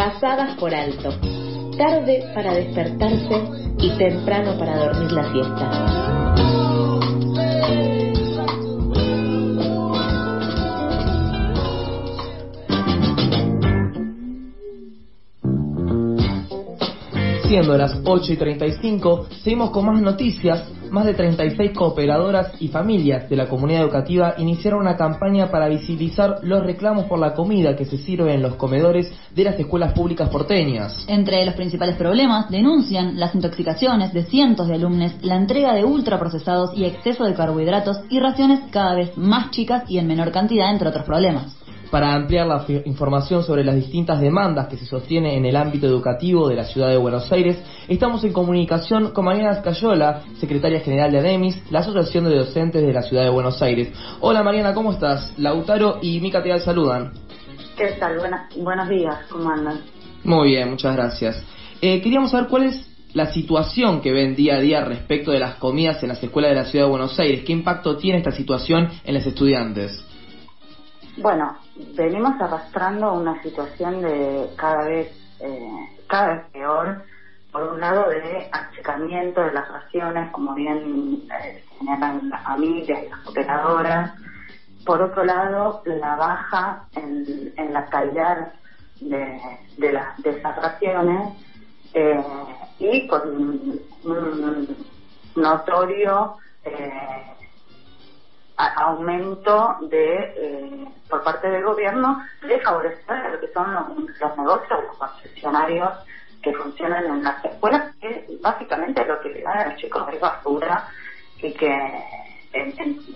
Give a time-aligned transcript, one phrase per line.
[0.00, 1.10] pasadas por alto,
[1.76, 3.36] tarde para despertarse
[3.80, 5.70] y temprano para dormir la siesta.
[17.46, 20.79] Siendo las 8 y 35, seguimos con más noticias.
[20.90, 26.40] Más de 36 cooperadoras y familias de la comunidad educativa iniciaron una campaña para visibilizar
[26.42, 30.28] los reclamos por la comida que se sirve en los comedores de las escuelas públicas
[30.30, 31.04] porteñas.
[31.06, 36.76] Entre los principales problemas, denuncian las intoxicaciones de cientos de alumnos, la entrega de ultraprocesados
[36.76, 40.88] y exceso de carbohidratos y raciones cada vez más chicas y en menor cantidad, entre
[40.88, 41.59] otros problemas.
[41.90, 46.48] Para ampliar la información sobre las distintas demandas que se sostienen en el ámbito educativo
[46.48, 51.18] de la ciudad de Buenos Aires, estamos en comunicación con Mariana Escayola, secretaria general de
[51.18, 53.92] ADEMIS, la Asociación de Docentes de la ciudad de Buenos Aires.
[54.20, 55.36] Hola Mariana, ¿cómo estás?
[55.36, 57.12] Lautaro y Mica te saludan.
[57.76, 58.20] ¿Qué tal?
[58.56, 59.80] buenos días, ¿cómo andan?
[60.22, 61.42] Muy bien, muchas gracias.
[61.80, 65.56] Eh, queríamos saber cuál es la situación que ven día a día respecto de las
[65.56, 67.42] comidas en las escuelas de la ciudad de Buenos Aires.
[67.44, 70.06] ¿Qué impacto tiene esta situación en los estudiantes?
[71.16, 71.56] Bueno,
[71.96, 75.08] venimos arrastrando una situación de cada vez,
[75.40, 77.02] eh, cada vez peor,
[77.52, 83.08] por un lado de achicamiento de las raciones, como bien eh, señalan las familias y
[83.08, 84.12] las operadoras,
[84.84, 88.52] por otro lado la baja en, la calidad
[89.00, 89.40] de,
[89.78, 91.34] de, esas raciones.
[91.92, 92.24] Eh,
[92.80, 93.20] y con
[94.04, 94.76] un,
[95.36, 97.29] notorio eh,
[98.68, 104.96] aumento de eh, por parte del gobierno de favorecer lo que son los, negocios, los
[104.96, 105.90] concesionarios
[106.42, 110.20] que funcionan en las escuelas, que básicamente lo que le dan a los chicos es
[110.20, 110.88] basura
[111.38, 111.70] y que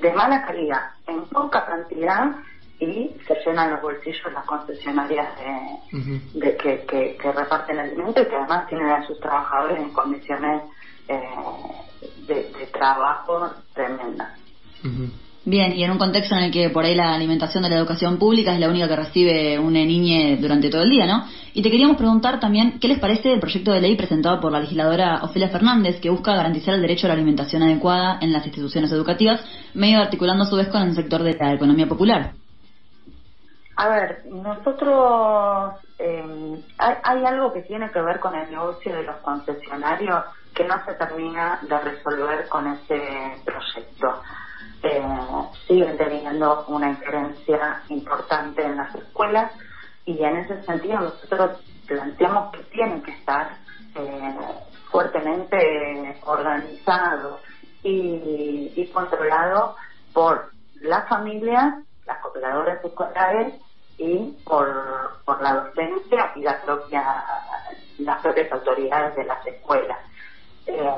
[0.00, 2.36] de mala calidad, en poca cantidad
[2.78, 5.28] y se llenan los bolsillos las concesionarias
[6.34, 10.62] de, que, que, reparten alimento y que además tienen a sus trabajadores en condiciones
[11.08, 11.20] eh,
[12.26, 14.38] de, trabajo tremendas.
[15.46, 18.18] Bien, y en un contexto en el que por ahí la alimentación de la educación
[18.18, 21.26] pública es la única que recibe una niña durante todo el día, ¿no?
[21.52, 24.60] Y te queríamos preguntar también qué les parece el proyecto de ley presentado por la
[24.60, 28.90] legisladora Ofelia Fernández que busca garantizar el derecho a la alimentación adecuada en las instituciones
[28.90, 29.44] educativas,
[29.74, 32.32] medio articulando a su vez con el sector de la economía popular.
[33.76, 39.02] A ver, nosotros eh, hay, hay algo que tiene que ver con el negocio de
[39.02, 40.24] los concesionarios
[40.54, 44.22] que no se termina de resolver con ese proyecto
[44.84, 45.02] eh,
[45.66, 49.52] siguen teniendo una injerencia importante en las escuelas
[50.04, 53.56] y en ese sentido nosotros planteamos que tienen que estar
[53.94, 54.36] eh,
[54.90, 57.40] fuertemente organizados
[57.82, 59.76] y, y controlados
[60.12, 60.50] por
[60.80, 63.54] las familias, las cooperadoras escolares
[63.96, 67.24] y por, por la docencia y la propia,
[67.98, 69.98] las propias autoridades de las escuelas.
[70.66, 70.94] Eh,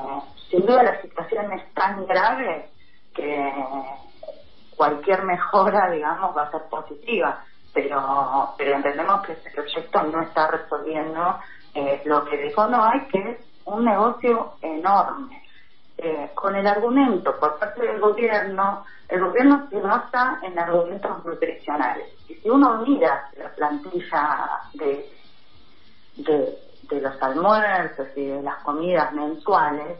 [0.50, 2.70] sin duda la situación es tan grave
[3.16, 3.52] que
[4.76, 10.50] cualquier mejora, digamos, va a ser positiva, pero, pero entendemos que este proyecto no está
[10.50, 11.38] resolviendo
[11.74, 15.42] eh, lo que de fondo hay, que es un negocio enorme.
[15.98, 22.06] Eh, con el argumento por parte del gobierno, el gobierno se basa en argumentos nutricionales.
[22.28, 25.08] Y si uno mira la plantilla de,
[26.16, 29.98] de, de los almuerzos y de las comidas mensuales,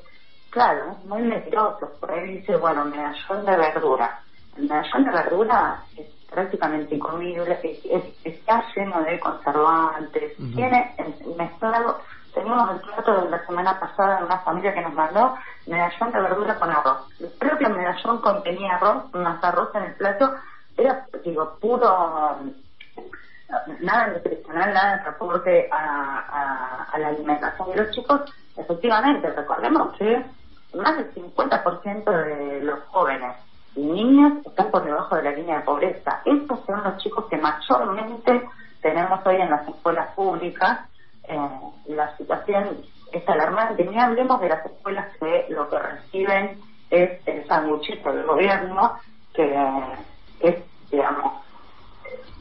[0.56, 1.86] Claro, es muy mentiroso.
[2.00, 4.20] Por ahí dice, bueno, medallón de verdura.
[4.56, 7.60] El medallón de verdura es prácticamente incomible,
[8.24, 10.96] está lleno de conservantes, tiene
[11.36, 12.00] mezclado,
[12.32, 16.20] teníamos el plato de la semana pasada de una familia que nos mandó medallón de
[16.22, 17.06] verdura con arroz.
[17.20, 20.36] El propio medallón contenía arroz, más arroz en el plato,
[20.78, 22.38] era, digo, puro,
[23.80, 28.22] nada nutricional, nada de reporte a, a la alimentación de los chicos
[28.56, 30.24] Efectivamente, recordemos que
[30.74, 33.36] más del 50% de los jóvenes
[33.74, 36.20] y niños están por debajo de la línea de pobreza.
[36.24, 38.48] Estos son los chicos que mayormente
[38.80, 40.80] tenemos hoy en las escuelas públicas.
[41.24, 41.38] Eh,
[41.88, 42.78] la situación
[43.12, 43.84] es alarmante.
[43.84, 46.60] Ni hablemos de las escuelas que lo que reciben
[46.90, 48.98] es el sanguchito del gobierno,
[49.34, 49.54] que,
[50.40, 50.56] es,
[50.90, 51.32] digamos,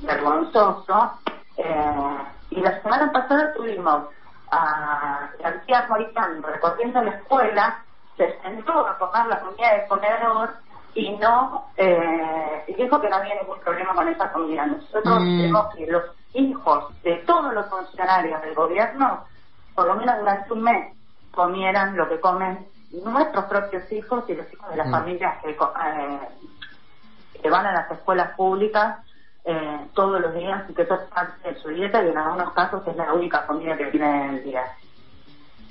[0.04, 1.20] vergonzoso.
[1.58, 2.18] Eh,
[2.52, 4.08] y la semana pasada tuvimos
[4.52, 7.84] a García Moritán recorriendo la escuela,
[8.18, 10.50] se sentó a comer la comida del comedor
[10.94, 14.66] y no eh, dijo que no había ningún problema con esa comida.
[14.66, 15.76] Nosotros mm.
[15.76, 16.04] que los
[16.34, 19.26] hijos de todos los funcionarios del gobierno,
[19.74, 20.94] por lo menos durante un mes,
[21.32, 22.66] comieran lo que comen
[23.04, 24.92] nuestros propios hijos y los hijos de las mm.
[24.92, 26.20] familias que, eh,
[27.42, 29.00] que van a las escuelas públicas
[29.44, 32.54] eh, todos los días y que eso es parte de su dieta y en algunos
[32.54, 34.64] casos es la única comida que tienen en el día.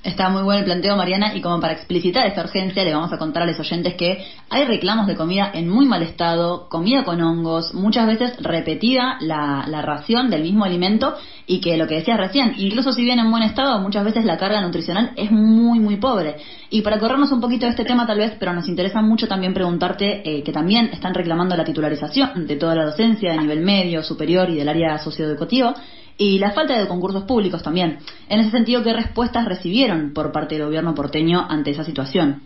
[0.03, 3.17] Está muy bueno el planteo, Mariana, y como para explicitar esta urgencia, le vamos a
[3.17, 7.19] contar a los oyentes que hay reclamos de comida en muy mal estado, comida con
[7.21, 11.15] hongos, muchas veces repetida la, la ración del mismo alimento,
[11.47, 14.37] y que lo que decías recién, incluso si viene en buen estado, muchas veces la
[14.37, 16.37] carga nutricional es muy, muy pobre.
[16.69, 19.53] Y para corrernos un poquito de este tema tal vez, pero nos interesa mucho también
[19.53, 24.03] preguntarte eh, que también están reclamando la titularización de toda la docencia de nivel medio,
[24.03, 25.75] superior y del área socioeducativa,
[26.17, 27.99] y la falta de concursos públicos también.
[28.29, 32.41] En ese sentido, ¿qué respuestas recibieron por parte del gobierno porteño ante esa situación?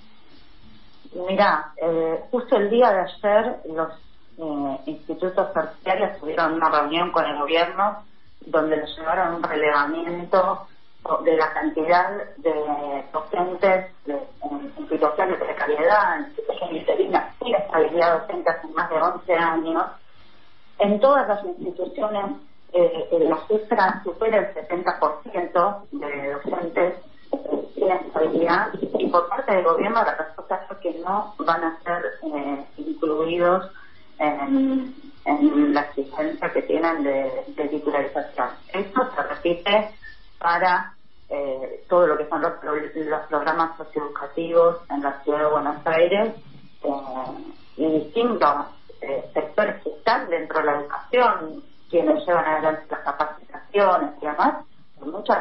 [1.28, 3.90] Mira, eh, justo el día de ayer los
[4.38, 8.04] eh, institutos terciarios tuvieron una reunión con el gobierno
[8.46, 10.68] donde les llevaron un relevamiento
[11.24, 18.68] de la cantidad de docentes en, situación de precariedad, en situación de estabilidad docente hace
[18.70, 19.84] más de 11 años.
[20.80, 22.26] En todas las instituciones
[22.74, 26.94] eh, la cifra supera el 70% de docentes
[27.32, 31.80] eh, sin estabilidad y por parte del gobierno la respuesta es que no van a
[31.84, 33.72] ser eh, incluidos
[34.18, 34.96] en,
[35.74, 38.50] la exigencia que tienen de, titularización.
[38.74, 39.92] Esto se repite
[40.40, 40.94] para
[41.30, 46.34] eh, todo lo que son los, los, programas socioeducativos en la ciudad de Buenos Aires
[47.78, 48.66] y distintos
[49.34, 54.66] sectores que están dentro de la educación, quienes llevan adelante las capacitaciones y demás,
[55.02, 55.38] muchas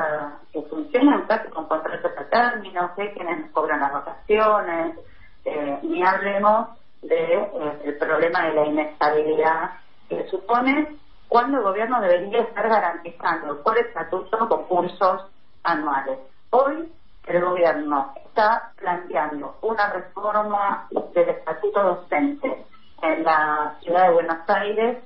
[0.53, 3.13] que funcionan casi con contratos a términos, ¿eh?
[3.15, 4.97] quienes cobran las vacaciones,
[5.45, 6.69] eh, ni hablemos
[7.03, 9.71] del de, eh, problema de la inestabilidad
[10.09, 10.97] que supone
[11.29, 15.27] cuando el gobierno debería estar garantizando por estatuto concursos
[15.63, 16.19] anuales.
[16.51, 16.91] Hoy
[17.27, 22.65] el gobierno está planteando una reforma del estatuto docente
[23.03, 24.99] en la ciudad de Buenos Aires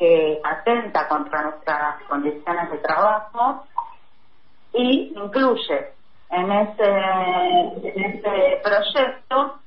[0.00, 3.66] que atenta contra nuestras condiciones de trabajo
[4.72, 5.92] y incluye
[6.30, 6.90] en ese,
[7.82, 9.58] en ese proyecto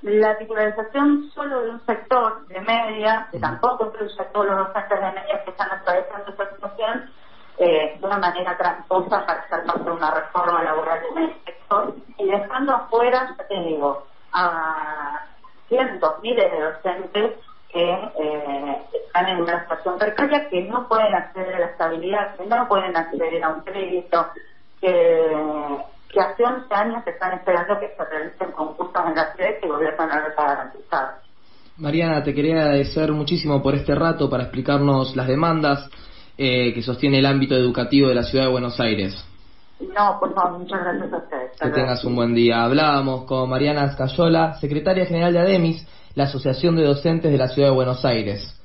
[0.00, 5.00] la titularización solo de un sector de media, que tampoco incluye a todos los docentes
[5.00, 7.10] de media que están atravesando esta situación,
[7.58, 11.94] eh, de una manera tramposa para hacer parte de una reforma laboral en el sector
[12.16, 15.26] y dejando afuera, ya te digo, a
[15.68, 17.34] cientos, miles de docentes
[17.72, 22.46] que eh, están en una situación precaria, que no pueden acceder a la estabilidad, que
[22.46, 24.26] no pueden acceder a un crédito,
[24.80, 25.36] que,
[26.08, 29.66] que hace 11 años están esperando que se realicen concursos en la ciudad y que
[29.66, 31.08] el gobierno no les ha garantizado.
[31.76, 35.88] Mariana, te quería agradecer muchísimo por este rato para explicarnos las demandas
[36.36, 39.24] eh, que sostiene el ámbito educativo de la ciudad de Buenos Aires.
[39.80, 41.16] No, por favor, muchas gracias a
[41.60, 42.62] Que tengas un buen día.
[42.62, 47.68] Hablábamos con Mariana Escayola, secretaria general de ADEMIS, la Asociación de Docentes de la Ciudad
[47.68, 48.57] de Buenos Aires.